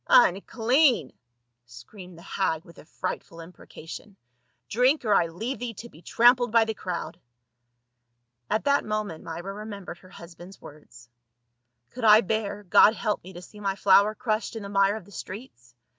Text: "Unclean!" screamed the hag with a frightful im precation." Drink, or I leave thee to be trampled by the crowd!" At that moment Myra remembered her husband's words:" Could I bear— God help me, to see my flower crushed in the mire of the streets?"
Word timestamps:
"Unclean!" 0.07 1.13
screamed 1.67 2.17
the 2.17 2.23
hag 2.23 2.65
with 2.65 2.79
a 2.79 2.85
frightful 2.85 3.39
im 3.39 3.53
precation." 3.53 4.17
Drink, 4.67 5.05
or 5.05 5.13
I 5.13 5.27
leave 5.27 5.59
thee 5.59 5.75
to 5.75 5.89
be 5.89 6.01
trampled 6.01 6.51
by 6.51 6.65
the 6.65 6.73
crowd!" 6.73 7.19
At 8.49 8.63
that 8.63 8.83
moment 8.83 9.23
Myra 9.23 9.53
remembered 9.53 9.99
her 9.99 10.09
husband's 10.09 10.59
words:" 10.59 11.07
Could 11.91 12.03
I 12.03 12.21
bear— 12.21 12.63
God 12.63 12.95
help 12.95 13.23
me, 13.23 13.33
to 13.33 13.43
see 13.43 13.59
my 13.59 13.75
flower 13.75 14.15
crushed 14.15 14.55
in 14.55 14.63
the 14.63 14.69
mire 14.69 14.95
of 14.95 15.05
the 15.05 15.11
streets?" 15.11 15.75